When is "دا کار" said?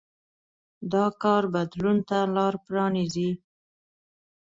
0.91-1.43